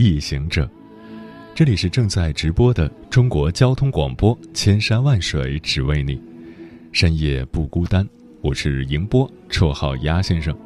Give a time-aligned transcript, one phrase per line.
[0.00, 0.66] 各位异行者，
[1.54, 6.18] 这里是正在直播的中国交通广播，千山万水只为你，
[6.90, 8.08] 深夜不孤单。
[8.40, 10.56] 我是迎波，绰号鸭先生。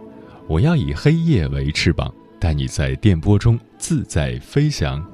[0.46, 5.04] 我要以黑夜为翅膀，带你在电波中自在飞翔。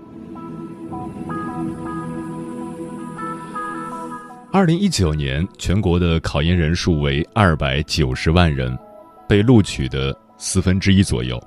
[4.53, 8.79] 二零一九年，全国的考研人数为二百九十万人，
[9.27, 11.43] 被录取的四分之一左右。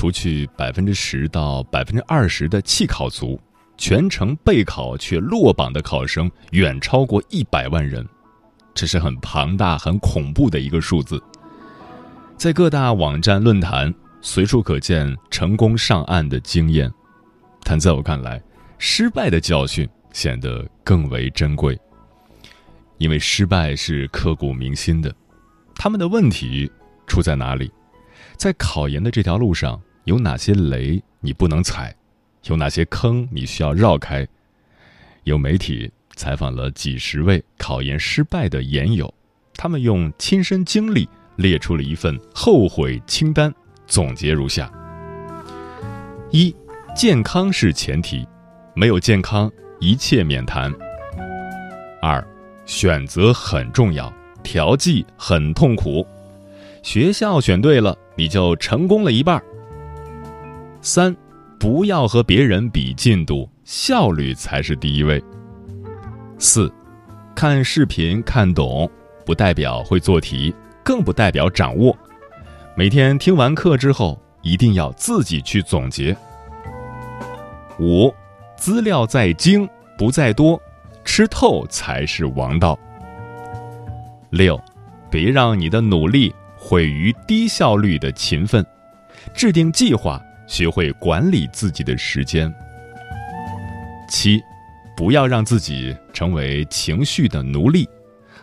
[0.00, 3.38] 除去百分之十到百分之二十的弃考族，
[3.76, 8.02] 全程备考却落榜的考生远超过一百万人，
[8.72, 11.22] 这是很庞大、很恐怖的一个数字。
[12.38, 16.90] 在各大网站论坛随处可见成功上岸的经验，
[17.62, 18.42] 但在我看来，
[18.78, 21.78] 失败的教训显得更为珍贵，
[22.96, 25.14] 因为失败是刻骨铭心的。
[25.74, 26.72] 他们的问题
[27.06, 27.70] 出在哪里？
[28.38, 29.78] 在考研的这条路上。
[30.04, 31.94] 有哪些雷你不能踩？
[32.44, 34.26] 有哪些坑你需要绕开？
[35.24, 39.12] 有媒体采访了几十位考研失败的研友，
[39.54, 43.52] 他们用亲身经历列出了一份后悔清单，
[43.86, 44.72] 总结如下：
[46.30, 46.54] 一、
[46.96, 48.26] 健康是前提，
[48.74, 50.72] 没有健康一切免谈；
[52.00, 52.26] 二、
[52.64, 54.10] 选择很重要，
[54.42, 56.06] 调剂很痛苦，
[56.82, 59.42] 学校选对了，你就成功了一半。
[60.82, 61.14] 三，
[61.58, 65.22] 不要和别人比进度，效率才是第一位。
[66.38, 66.72] 四，
[67.34, 68.90] 看视频看懂，
[69.26, 71.94] 不代表会做题，更不代表掌握。
[72.74, 76.16] 每天听完课之后，一定要自己去总结。
[77.78, 78.10] 五，
[78.56, 79.68] 资料在精
[79.98, 80.58] 不在多，
[81.04, 82.78] 吃透才是王道。
[84.30, 84.58] 六，
[85.10, 88.64] 别让你的努力毁于低效率的勤奋，
[89.34, 90.18] 制定计划。
[90.50, 92.52] 学会管理自己的时间。
[94.08, 94.42] 七，
[94.96, 97.88] 不要让自己成为情绪的奴隶，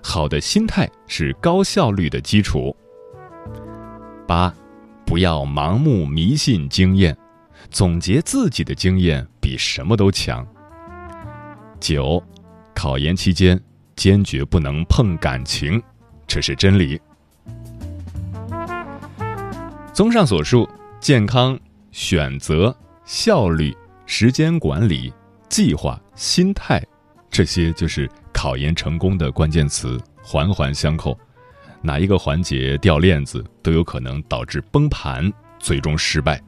[0.02, 2.74] 好的心态是高效率的基础。
[4.26, 4.52] 八，
[5.06, 7.16] 不要盲目迷信经验，
[7.70, 10.48] 总结自己的经验比什么都强。
[11.78, 12.24] 九，
[12.74, 13.60] 考研期间
[13.98, 15.82] 坚决不能碰感情，
[16.26, 17.00] 这是真理。
[19.92, 20.68] 综上所述，
[21.02, 21.60] 健康。
[21.98, 22.74] 选择、
[23.06, 23.76] 效率、
[24.06, 25.12] 时间管理、
[25.50, 26.80] 计划、心态，
[27.28, 31.18] 这些就是考研成功的关键词，环环相扣。
[31.82, 36.40] 哪一个环节掉链子，都有可能导致崩盘，最终失败。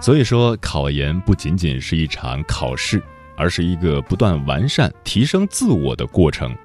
[0.00, 3.02] 所以说，考研不仅仅是一场考试，
[3.36, 6.56] 而是一个不断完善、提升自我的过程。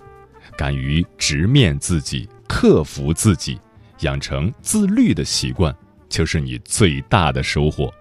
[0.58, 3.60] 敢于直面自己，克服自己，
[4.00, 5.76] 养成自律的习惯。
[6.12, 7.92] 就是你最大的收获，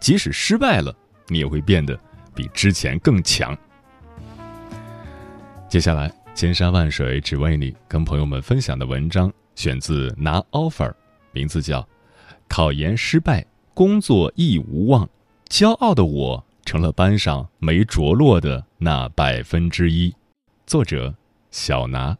[0.00, 0.94] 即使失败了，
[1.28, 1.98] 你也会变得
[2.34, 3.56] 比之前更强。
[5.68, 10.92] 接下来，千山万水只为你，跟朋友们分享的文章选自拿 offer，
[11.30, 11.80] 名字叫
[12.48, 15.06] 《考研失败，工作亦无望》，
[15.48, 20.12] 骄傲的我成了班上没着落的那百分之一。
[20.66, 21.14] 作者
[21.52, 22.16] 小拿。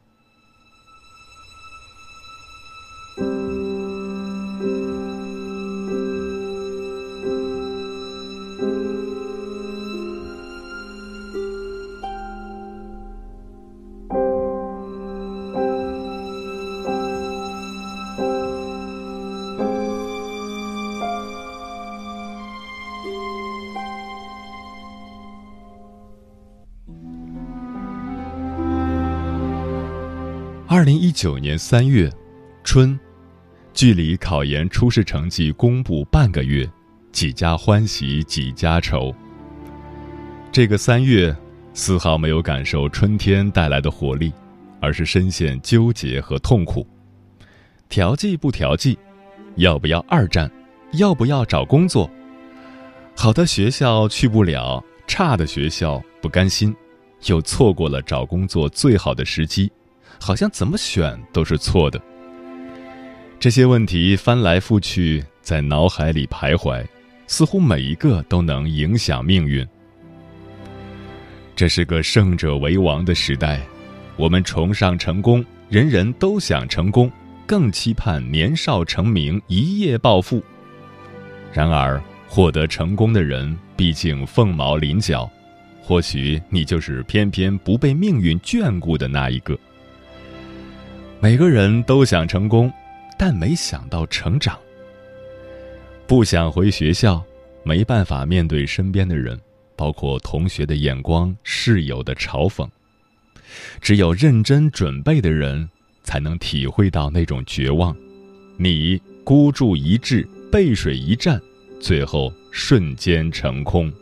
[30.68, 32.10] 二零一九年三月，
[32.64, 32.98] 春，
[33.72, 36.68] 距离考研初试成绩公布半个月，
[37.12, 39.14] 几家欢喜几家愁。
[40.50, 41.34] 这个三月，
[41.72, 44.32] 丝毫没有感受春天带来的活力，
[44.80, 46.84] 而是深陷纠结和痛苦。
[47.88, 48.98] 调剂不调剂？
[49.54, 50.50] 要不要二战？
[50.94, 52.10] 要不要找工作？
[53.14, 56.74] 好的学校去不了，差的学校不甘心，
[57.26, 59.70] 又错过了找工作最好的时机。
[60.20, 62.00] 好像怎么选都是错的。
[63.38, 66.84] 这些问题翻来覆去在脑海里徘徊，
[67.26, 69.66] 似乎每一个都能影响命运。
[71.54, 73.60] 这是个胜者为王的时代，
[74.16, 77.10] 我们崇尚成功，人人都想成功，
[77.46, 80.42] 更期盼年少成名，一夜暴富。
[81.52, 85.30] 然而，获得成功的人毕竟凤毛麟角，
[85.82, 89.58] 或许你就是偏偏不被命运眷顾的那一个。
[91.20, 92.72] 每个人都想成功，
[93.18, 94.58] 但没想到成长。
[96.06, 97.24] 不想回学校，
[97.62, 99.38] 没办法面对身边的人。
[99.78, 102.66] 包括同学的眼光、室友的嘲讽，
[103.78, 105.68] 只有认真准备的人，
[106.02, 107.94] 才能体会到那种绝望。
[108.56, 111.38] 你孤注一掷，背水一战，
[111.78, 113.92] 最后瞬间成空。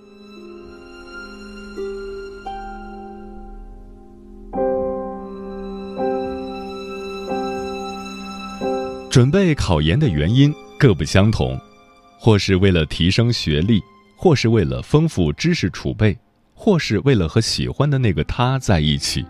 [9.14, 11.56] 准备考研的原因各不相同，
[12.18, 13.80] 或是为了提升学历。
[14.16, 16.18] 或是为了丰富知识储备，
[16.52, 19.24] 或是为了和喜欢的那个他在一起。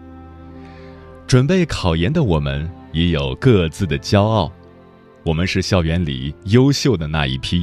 [1.26, 4.50] 准备考研的我们也有各自的骄傲，
[5.22, 7.62] 我们是校园里优秀的那一批，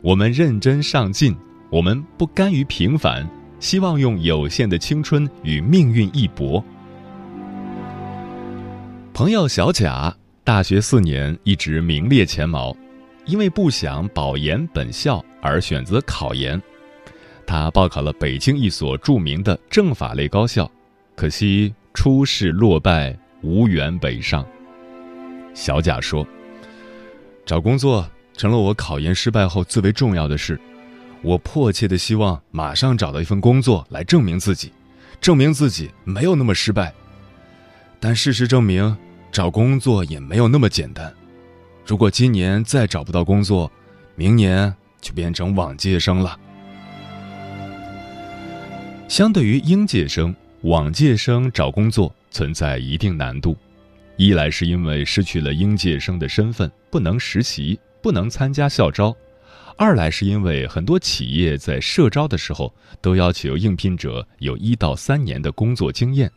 [0.00, 1.36] 我们认真上进，
[1.68, 3.28] 我们不甘于平凡，
[3.60, 6.64] 希望用有限的青春与命运一搏。
[9.12, 10.14] 朋友小贾，
[10.44, 12.76] 大学四年一直名列前茅。
[13.26, 16.60] 因为不想保研本校而选择考研，
[17.46, 20.70] 他报考了北京一所著名的政法类高校，
[21.16, 24.46] 可惜初试落败，无缘北上。
[25.54, 26.26] 小贾说
[27.46, 28.06] ：“找工作
[28.36, 30.60] 成了我考研失败后最为重要的事，
[31.22, 34.70] 我迫切的希望马上找到一份工作来证明自己，
[35.18, 36.92] 证明自己没有那么失败。
[37.98, 38.94] 但事实证明，
[39.34, 41.12] 找工作也没有那么简单。”
[41.84, 43.70] 如果今年再找不到工作，
[44.14, 46.38] 明年就变成往届生了。
[49.08, 50.32] 相对于应届生，
[50.62, 53.56] 往届生找工作存在一定难度。
[54.16, 59.12] 一来是因为失去了应届生的身份，不能实习，不能参加校招；
[59.76, 62.72] 二来是因为很多企业在社招的时候
[63.02, 66.30] 都要求应聘者有一到三年的工作经验，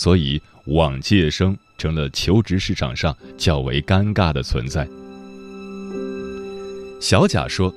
[0.00, 1.54] 所以往届生。
[1.80, 4.86] 成了求职市场上较为尴尬的存在。
[7.00, 7.74] 小贾说：“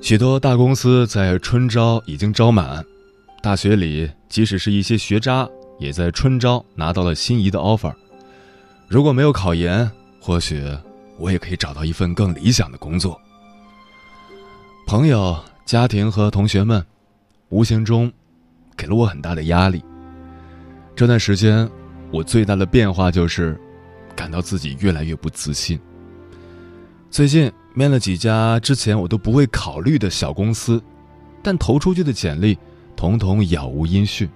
[0.00, 2.86] 许多大公司在春招已经招满，
[3.42, 5.48] 大学里即使是一些学渣，
[5.80, 7.92] 也在春招拿到了心仪的 offer。
[8.86, 9.90] 如果没有考研，
[10.20, 10.64] 或许
[11.18, 13.20] 我也可以找到一份更理想的工作。”
[14.86, 15.36] 朋友、
[15.66, 16.86] 家庭和同学们，
[17.48, 18.12] 无形中
[18.76, 19.82] 给了我很大的压力。
[20.94, 21.68] 这段时间。
[22.10, 23.58] 我最大的变化就是，
[24.14, 25.80] 感到自己越来越不自信。
[27.10, 30.82] 最近面了几家之前我都不会考虑的小公司，
[31.42, 32.58] 但投出去的简历
[32.94, 34.28] 统统杳无音讯。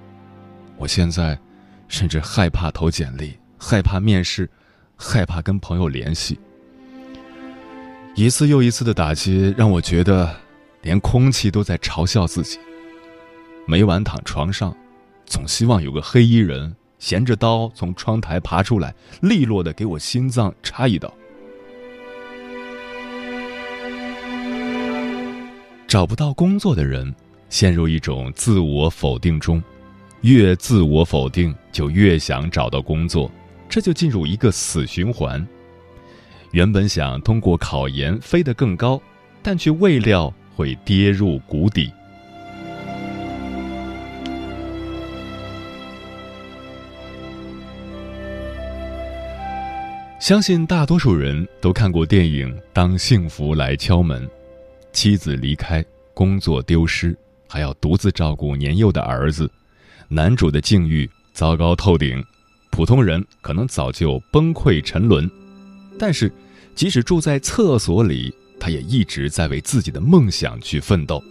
[0.79, 1.39] 我现在
[1.87, 4.49] 甚至害怕投简历，害怕面试，
[4.97, 6.39] 害怕跟朋友联系。
[8.15, 10.35] 一次又一次的打击让我觉得，
[10.81, 12.59] 连空气都在嘲笑自己。
[13.67, 14.75] 每晚躺床上，
[15.27, 16.75] 总希望有个黑衣人。
[16.99, 21.13] 衔着刀从窗台爬出来，利落的给我心脏插一刀。
[25.87, 27.15] 找不到工作的人，
[27.51, 29.63] 陷入一种自我否定中，
[30.23, 33.31] 越自我否定就越想找到工作，
[33.69, 35.47] 这就进入一个死循环。
[36.53, 39.01] 原本想通过考研飞得更高，
[39.43, 41.93] 但却未料会跌入谷底。
[50.27, 54.27] 相信大多数人都看过电影《当幸福来敲门》，
[54.93, 57.17] 妻子离开，工作丢失，
[57.49, 59.49] 还要独自照顾年幼的儿子，
[60.09, 62.21] 男主的境遇糟糕透顶，
[62.73, 65.31] 普通人可能早就崩溃沉沦，
[65.97, 66.29] 但是，
[66.75, 71.23] 即使住在厕所里，他也一直在为自己的梦想去奋斗。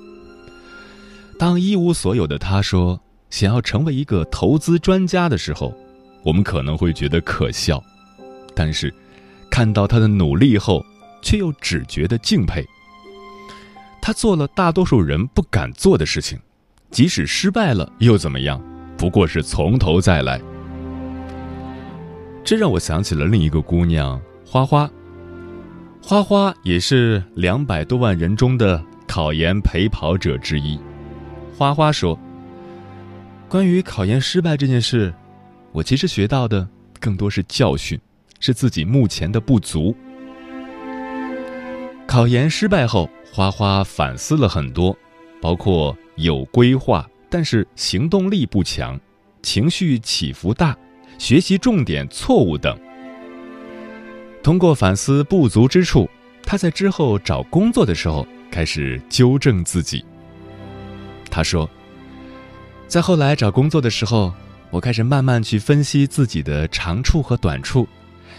[1.37, 2.97] 当一无所有的他说
[3.29, 5.77] 想要成为一个投资专家的时候，
[6.23, 7.83] 我们可能会觉得可笑。
[8.55, 8.93] 但是，
[9.49, 10.85] 看到他的努力后，
[11.21, 12.65] 却又只觉得敬佩。
[14.01, 16.39] 他做了大多数人不敢做的事情，
[16.91, 18.61] 即使失败了又怎么样？
[18.97, 20.39] 不过是从头再来。
[22.43, 24.89] 这让我想起了另一个姑娘花花。
[26.01, 30.79] 花花也是两百多万人中的考研陪跑者之一。
[31.57, 32.17] 花花说
[33.49, 35.11] ：“关于考研失败这件事，
[35.71, 36.67] 我其实学到的
[36.99, 37.99] 更多是教训。”
[38.45, 39.95] 是自己目前的不足。
[42.05, 44.95] 考研失败后，花花反思了很多，
[45.41, 48.99] 包括有规划但是行动力不强，
[49.41, 50.77] 情绪起伏大，
[51.17, 52.77] 学习重点错误等。
[54.43, 56.07] 通过反思不足之处，
[56.43, 60.05] 他在之后找工作的时候开始纠正自己。
[61.31, 61.67] 他说，
[62.85, 64.31] 在后来找工作的时候，
[64.69, 67.87] 我开始慢慢去分析自己的长处和短处，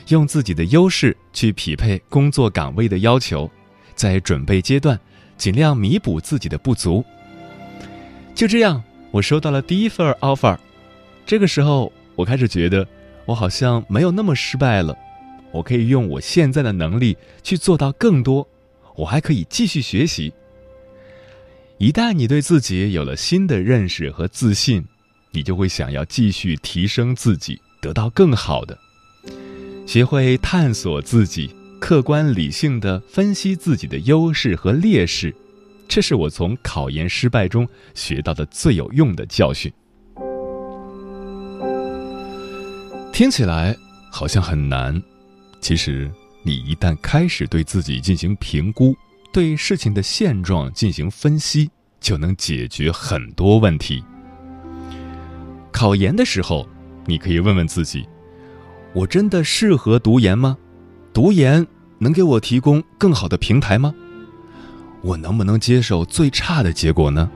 [0.09, 3.51] 用自己的优势去匹配工作岗位的要求。
[3.95, 4.99] 在准备阶段，
[5.39, 7.05] 尽量弥补自己的不足。
[8.35, 10.57] 就这样，我收到了第一份 offer。
[11.25, 12.87] 这个时候，我开始觉得
[13.25, 14.95] 我好像没有那么失败了。
[15.51, 18.47] 我可以用我现在的能力去做到更多，
[18.95, 20.31] 我还可以继续学习。
[21.79, 24.85] 一旦你对自己有了新的认识和自信，
[25.31, 28.79] 你就会想要继续提升自己，得到更好的，
[29.87, 31.55] 学会探索自己。
[31.79, 35.33] 客观理性的分析自己的优势和劣势，
[35.87, 39.71] 这是我从考研失败中学到的最有用的教训。
[43.13, 43.77] 听起来
[44.11, 45.01] 好像很难，
[45.61, 46.11] 其实
[46.43, 48.97] 你一旦开始对自己进行评估，
[49.31, 54.03] 对事情的现状进行分析，就能解决很多问题。
[55.71, 56.67] 考研的时候，
[57.05, 58.09] 你可以问问自己：
[58.97, 60.57] 我真的适合读研吗？
[61.13, 61.67] 读研
[61.99, 63.95] 能给我提供更好的平台吗？
[65.03, 67.31] 我能不能接受最差的结果呢？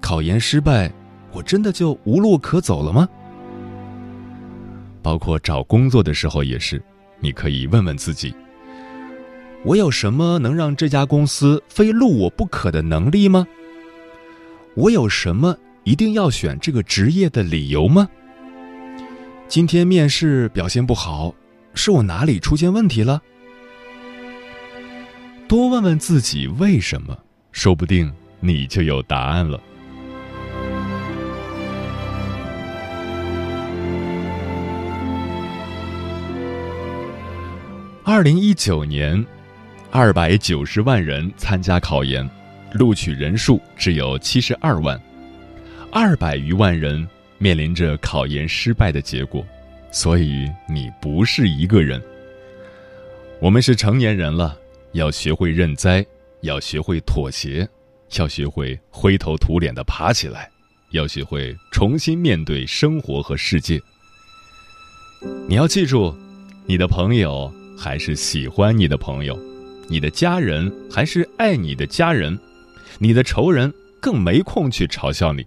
[0.00, 0.92] 考研失败，
[1.32, 3.08] 我真的就无路可走了吗？
[5.02, 6.80] 包括找工作的时候也是，
[7.18, 8.32] 你可以问问自己：
[9.64, 13.44] 我有什么能让这家公司非录我不可的能力吗？
[14.74, 18.08] 我有什么一定要选这个职业的理由吗？
[19.50, 21.34] 今天面试表现不好。
[21.74, 23.20] 是我哪里出现问题了？
[25.48, 27.18] 多问问自己为什么，
[27.50, 29.60] 说不定你就有答案了。
[38.04, 39.26] 二零一九年，
[39.90, 42.28] 二百九十万人参加考研，
[42.72, 45.00] 录取人数只有七十二万，
[45.90, 47.04] 二百余万人
[47.40, 49.44] 面临着考研失败的结果。
[49.90, 52.00] 所以你不是一个人。
[53.40, 54.56] 我们是成年人了，
[54.92, 56.06] 要学会认栽，
[56.42, 57.68] 要学会妥协，
[58.16, 60.48] 要学会灰头土脸的爬起来，
[60.90, 63.80] 要学会重新面对生活和世界。
[65.48, 66.14] 你要记住，
[66.66, 69.36] 你的朋友还是喜欢你的朋友，
[69.88, 72.38] 你的家人还是爱你的家人，
[72.98, 75.44] 你的仇人更没空去嘲笑你。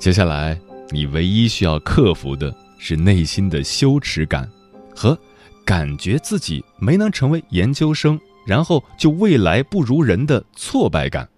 [0.00, 0.58] 接下来，
[0.90, 2.52] 你唯一需要克服的。
[2.82, 4.50] 是内心的羞耻感，
[4.96, 5.16] 和
[5.66, 11.28] 感觉自己没能成为研究生，然后就未来不如人的挫败感。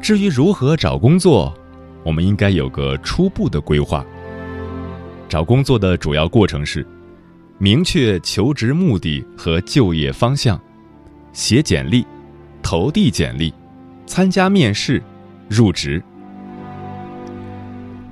[0.00, 1.54] 至于如何找工作，
[2.02, 4.02] 我们应该有个初步的规划。
[5.28, 6.86] 找工作的主要过程是：
[7.58, 10.58] 明确求职目的和就业方向，
[11.34, 12.06] 写简历，
[12.62, 13.52] 投递简历，
[14.06, 15.02] 参加面试，
[15.46, 16.02] 入职。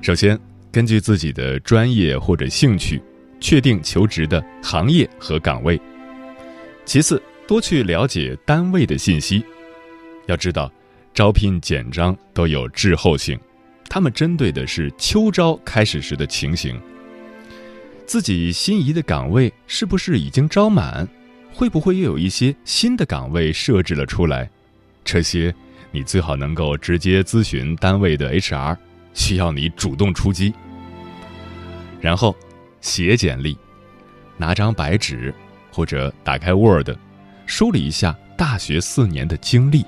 [0.01, 0.39] 首先。
[0.71, 3.01] 根据自己的专业或者兴趣，
[3.39, 5.81] 确定求职的行业和岗位。
[6.85, 9.43] 其次，多去了解单位的信息。
[10.27, 10.71] 要知道，
[11.11, 13.35] 招聘简章都有滞后性，
[13.89, 16.79] 他们针对的是秋招开始时的情形。
[18.05, 21.09] 自己心仪的岗位是不是已经招满？
[21.51, 24.47] 会不会又有一些新的岗位设置了出来？
[25.03, 25.51] 这些
[25.91, 28.77] 你最好能够直接咨询单位的 HR。
[29.19, 30.51] 需要你主动出击，
[31.99, 32.33] 然后
[32.79, 33.55] 写简历，
[34.37, 35.31] 拿张白纸
[35.71, 36.89] 或者打开 Word，
[37.45, 39.85] 梳理一下大学四年的经历。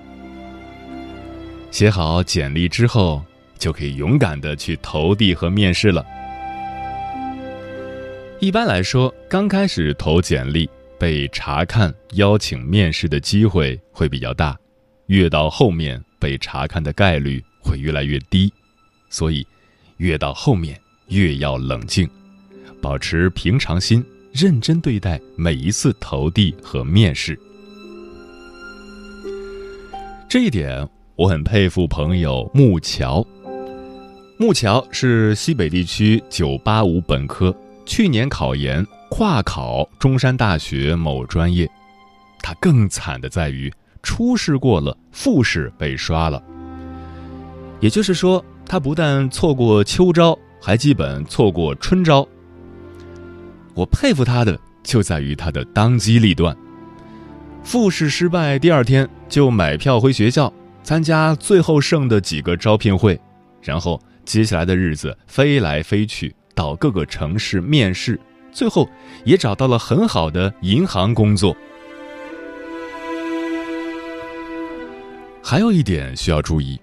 [1.71, 3.23] 写好简历之后，
[3.57, 6.05] 就可以勇敢的去投递和面试了。
[8.41, 10.69] 一般来说，刚开始投简历
[11.00, 14.55] 被查看、邀请面试的机会会比较大，
[15.05, 18.53] 越到后面被查看的概率会越来越低。
[19.11, 19.45] 所以，
[19.97, 22.09] 越到后面越要冷静，
[22.81, 27.37] 保持平常心，认真对待每一次投递和面试。
[30.29, 30.87] 这一点
[31.17, 33.23] 我很佩服朋友木桥。
[34.37, 37.53] 木桥是西北地区985本科，
[37.85, 41.69] 去年考研跨考中山大学某专业。
[42.39, 46.41] 他更惨的在于，初试过了，复试被刷了。
[47.81, 48.43] 也就是说。
[48.71, 52.25] 他不但错过秋招，还基本错过春招。
[53.73, 56.55] 我佩服他的就在于他的当机立断，
[57.65, 63.19] 复试失败，第二天就买票回学校参加最后剩的几个招聘会，
[63.61, 68.17] 然后接下来的日子飞来飞去到各个城市面试，
[68.53, 68.87] 最后
[69.25, 71.53] 也找到了很好的银行工作。
[75.43, 76.79] 还有一点需要注意，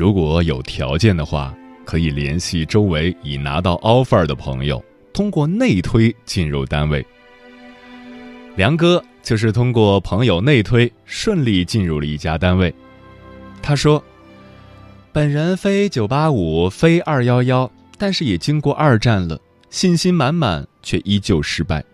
[0.00, 1.54] 如果有条件的话，
[1.84, 7.04] 可以联系周围已拿到 offer 的朋友，通过内推进入单位。
[8.56, 12.74] 梁哥就是通过朋友内推顺利进入了一家单位。
[13.60, 14.02] 他说
[15.12, 19.38] ：“本人非九八五，非二幺幺，但是也经过二战了，
[19.68, 21.84] 信心满满，却依旧失败。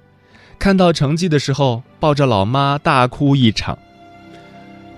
[0.60, 3.76] 看到成绩的时候，抱着老妈大哭一场。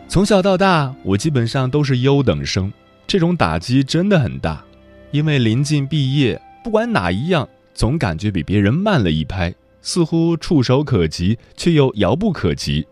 [0.09, 2.71] 从小到大，我基本上都是优等生，
[3.09, 4.65] 这种打击真的很大，
[5.11, 12.87] 因为临近毕业，不管哪一样，总感觉比别人慢了一拍。”似乎触手可及，却又遥不可及。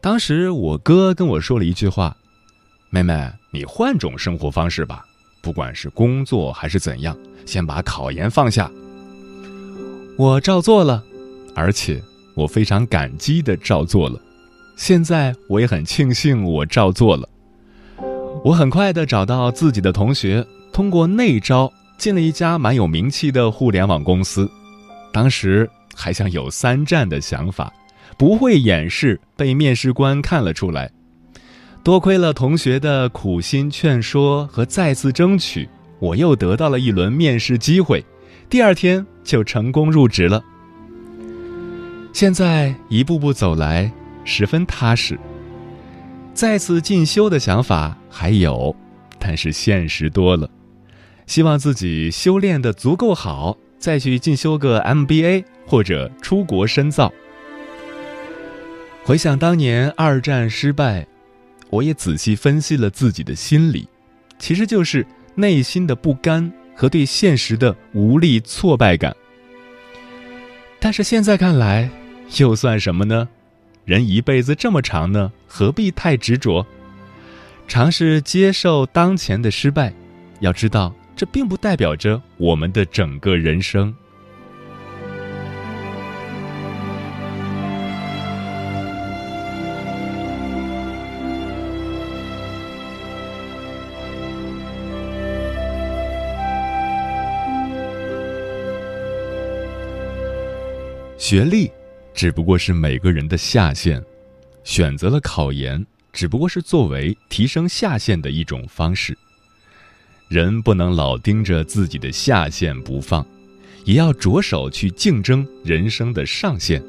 [0.00, 2.16] 当时我哥跟我说了一句话
[2.90, 5.04] ：“妹妹，你换种生活方式吧，
[5.42, 8.70] 不管是工作还是怎样，先把考研放下。”
[10.16, 11.02] 我照做了，
[11.56, 12.00] 而且
[12.34, 14.20] 我非常感激的照做了。
[14.76, 17.28] 现在我也很庆幸我照做了。
[18.44, 24.46] 我很快的找到自己的同学，通过内招进了一家蛮有名气的互联网公司。
[25.10, 27.72] 当时还想有三战的想法，
[28.18, 30.90] 不会掩饰，被面试官看了出来。
[31.82, 35.66] 多亏了同学的苦心劝说和再次争取，
[35.98, 38.04] 我又得到了一轮面试机会，
[38.50, 40.44] 第二天就成功入职了。
[42.12, 43.90] 现在一步步走来，
[44.22, 45.18] 十分踏实。
[46.34, 48.74] 再次进修的想法还有，
[49.18, 50.50] 但是现实多了，
[51.26, 53.56] 希望自己修炼的足够好。
[53.76, 57.12] 再去进修个 MBA 或者出国深造。
[59.04, 61.06] 回想当年二战失败，
[61.68, 63.86] 我也仔细分析了自己的心理，
[64.38, 69.14] 其实就是内心的不甘和对现实的无力挫败感。
[70.80, 71.90] 但是现在看来，
[72.38, 73.28] 又算什么呢？
[73.84, 76.66] 人一辈子这么长呢，何必太执着？
[77.68, 79.92] 尝试接受当前的失败，
[80.40, 80.94] 要知道。
[81.16, 83.94] 这并不代表着我们的整个人生。
[101.16, 101.70] 学历
[102.14, 104.02] 只不过是每个人的下限，
[104.62, 109.18] 选择了考研，只不过是作为提升下限的一种方式。
[110.28, 113.26] 人不能老盯着自己的下限不放，
[113.84, 116.82] 也要着手去竞争人生的上限。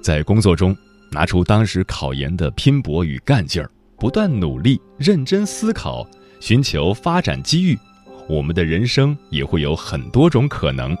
[0.00, 0.74] 在工作中，
[1.10, 7.76] 拿出当时考研的拼搏与干劲儿，不断努力、认真思考，寻求发展机遇，
[8.28, 10.96] 我们的人生也会有很多种可能。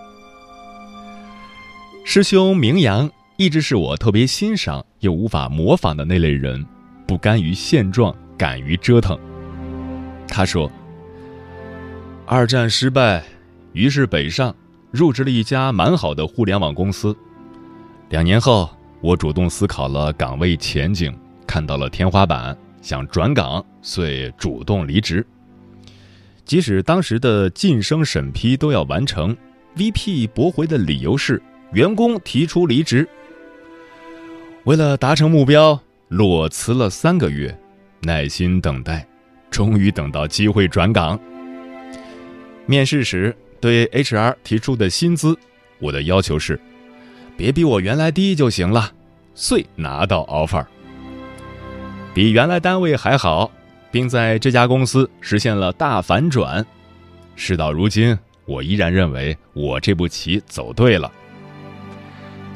[2.02, 6.64] 师兄明阳一直是我特别欣赏又无法模仿的那类人，
[7.06, 9.18] 不甘于现状，敢于折腾。
[10.26, 10.70] 他说。
[12.26, 13.24] 二战失败，
[13.72, 14.54] 于是北上，
[14.92, 17.16] 入职了一家蛮好的互联网公司。
[18.08, 21.12] 两年后，我主动思考了岗位前景，
[21.44, 25.26] 看到了天花板，想转岗，遂主动离职。
[26.44, 29.36] 即使当时的晋升审批都要完成
[29.76, 33.08] ，VP 驳回的理由是员工提出离职。
[34.64, 37.56] 为了达成目标，裸辞了三个月，
[38.02, 39.06] 耐心等待，
[39.50, 41.18] 终于等到机会转岗。
[42.66, 45.36] 面试时对 HR 提出的薪资，
[45.78, 46.60] 我的要求是，
[47.36, 48.92] 别比我原来低就行了。
[49.34, 50.66] 遂拿到 offer，
[52.12, 53.50] 比原来单位还好，
[53.90, 56.64] 并在这家公司实现了大反转。
[57.34, 61.10] 事到如今，我依然认为我这步棋走对了。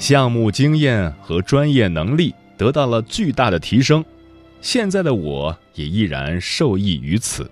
[0.06, 4.04] 项目经验和专业能力得到了巨大的提升，
[4.60, 7.50] 现在的我也依然受益于此。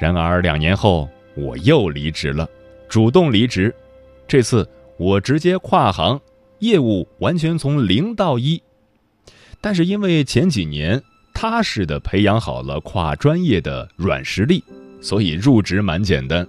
[0.00, 2.48] 然而两年后，我又离职了，
[2.88, 3.74] 主动离职。
[4.26, 6.18] 这次我直接跨行，
[6.60, 8.58] 业务完全从零到一。
[9.60, 11.02] 但是因为前几年
[11.34, 14.64] 踏实的培养好了跨专业的软实力，
[15.02, 16.48] 所以入职蛮简单，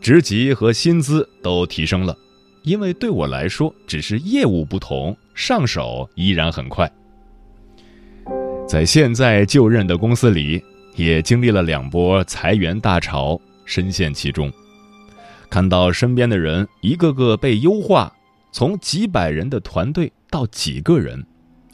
[0.00, 2.18] 职级和薪资都提升了。
[2.64, 6.90] 因为对我来说，只是业务不同，上手依然很快。
[8.68, 10.62] 在现在就任的公司里。
[10.96, 14.48] 也经历了两波裁员大潮，深陷其中，
[15.50, 18.14] 看到身边的人一个个被优化，
[18.52, 21.26] 从几百人的团队到几个人，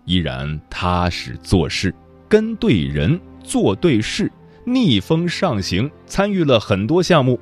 [0.07, 1.95] 依然踏实做事，
[2.31, 4.33] 跟对人，做对事，
[4.65, 7.39] 逆风上行，参与了很多项目。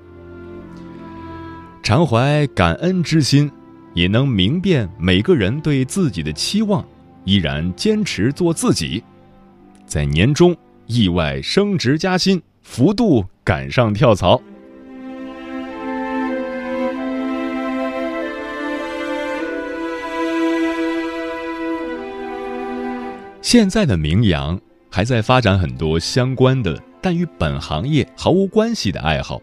[1.89, 3.51] 常怀感恩之心，
[3.95, 6.87] 也能明辨每个人对自己的期望，
[7.25, 9.03] 依然坚持做自己，
[9.87, 14.39] 在年终意外升职加薪，幅度赶上跳槽。
[23.41, 29.41] 现在的名扬还在发展很多相关的，但与本行业毫无关系的爱好。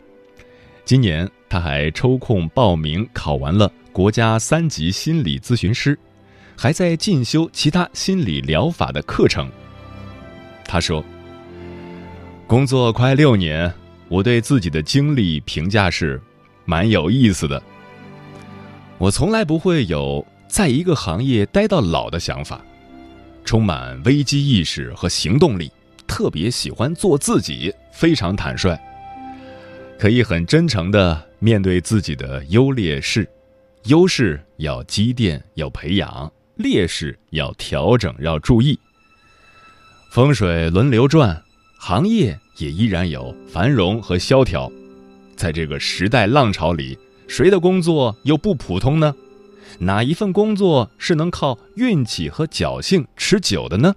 [0.83, 5.97] 今年他还抽空报名考完了国家三级心理咨询师，
[6.55, 9.49] 还在进修其他心理疗法的课程。
[10.65, 11.03] 他说
[12.47, 13.71] ：“工作快六年，
[14.09, 16.21] 我对自己的经历评价是
[16.65, 17.61] 蛮有意思的。
[18.97, 22.61] 我从来不会有在一个行业待到老的想法。”
[23.45, 25.71] 充满危机意识和行动力，
[26.07, 28.75] 特别喜欢做自己，非常坦率，
[29.97, 33.27] 可以很真诚的面对自己的优劣势，
[33.85, 38.77] 优势要积淀要培养，劣势要调整要注意。
[40.11, 41.41] 风水轮流转，
[41.79, 44.71] 行业也依然有繁荣和萧条，
[45.35, 49.15] 在这个时代浪潮里，谁的工作又不普通呢？
[49.79, 53.93] 哪一份工作是能靠运气和侥幸持久的呢？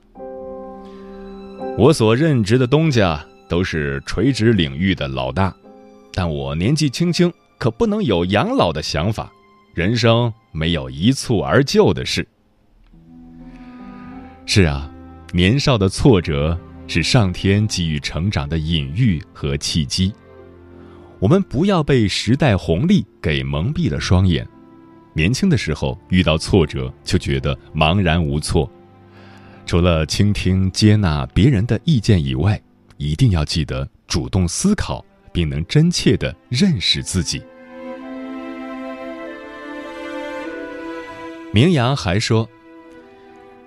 [1.76, 5.54] 我所任职的东家都是垂直领域的老大，
[6.12, 9.32] 但我年纪轻轻，可不能有养老的想法。
[9.74, 12.26] 人生没有一蹴而就的事。
[14.44, 14.90] 是啊，
[15.32, 20.12] 年少的挫折是上天给予成长的隐喻和契机。
[21.20, 24.46] 我们不要被时代红利给蒙蔽了双眼。
[25.12, 28.70] 年轻的时候遇到挫折就觉得茫然无措，
[29.66, 32.60] 除了倾听接纳别人的意见以外，
[32.96, 35.04] 一定要记得主动思考，
[35.38, 37.40] 并能真切的认识自己。
[41.52, 42.48] 明阳还说：“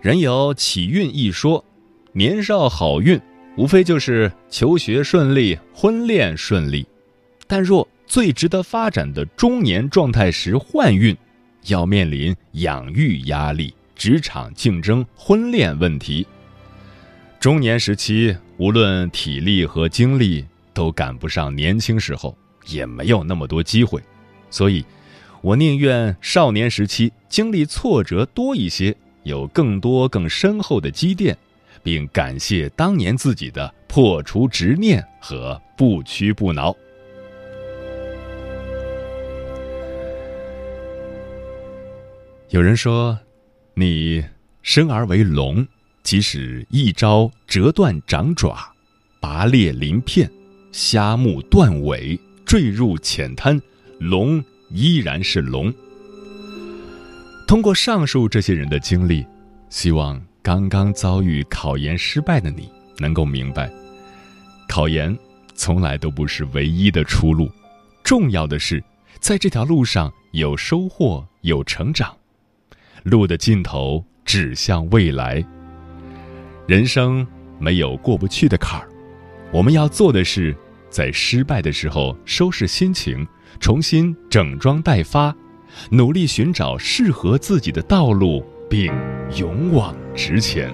[0.04, 1.64] 人有起运一说，
[2.12, 3.18] 年少好运，
[3.56, 6.86] 无非就是求学顺利、婚恋顺利；
[7.48, 11.16] 但若最值得发展的中年状态时换运。”
[11.68, 16.28] 要面临养育压力、职场竞争、婚恋问题。
[17.40, 24.02] 中年时期，无论体力和精力都赶不上年轻时候，也没有那么多机会，
[24.50, 24.86] 所以，
[25.42, 31.38] 我宁愿少年时期经历挫折多一些，有更多更深厚的积淀，
[31.84, 36.76] 并感谢当年自己的破除执念和不屈不挠。
[42.50, 43.18] 有人说，
[43.74, 44.24] 你
[44.62, 45.66] 生而为龙，
[46.04, 48.74] 即使一朝折断掌爪，
[49.22, 50.30] 拔裂鳞片，
[50.72, 53.62] 虾目断尾，坠入浅滩，
[54.00, 55.74] 龙依然是龙。
[57.48, 59.26] 通过上述这些人的经历，
[59.70, 63.70] 希望刚刚遭遇考研失败的你能够明白，
[64.70, 65.16] 考研
[65.54, 67.50] 从来都不是唯一的出路，
[68.04, 68.82] 重要的是
[69.20, 72.16] 在这条路上有收获，有成长。
[73.04, 75.44] 路的尽头指向未来。
[76.68, 77.28] 人生
[77.60, 78.88] 没有过不去的坎儿，
[79.54, 80.56] 我们要做的是，
[80.90, 83.28] 在失败的时候收拾心情，
[83.60, 85.36] 重新整装待发，
[85.90, 88.90] 努力寻找适合自己的道路，并
[89.36, 90.74] 勇往直前。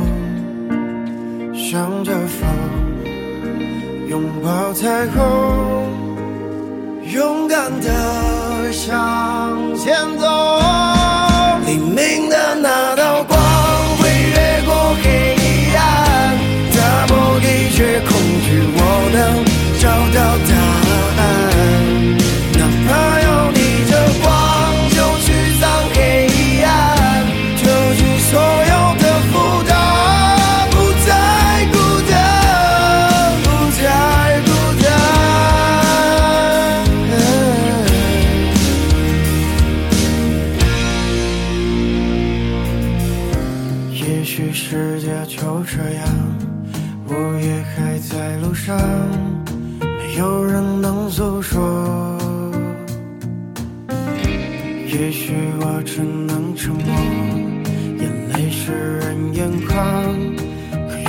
[1.71, 2.49] 向着风，
[4.09, 5.87] 拥抱彩虹，
[7.13, 9.90] 勇敢的向前。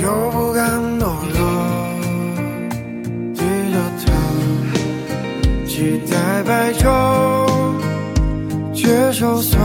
[0.03, 1.39] 又不甘懦弱
[3.33, 3.39] 低
[3.71, 4.05] 着头
[5.65, 6.83] 期待白昼
[8.73, 9.57] 接受所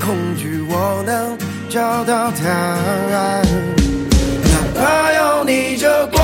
[0.00, 1.36] 恐惧我能
[1.68, 3.42] 找到答案。
[4.42, 6.19] 哪怕要逆着光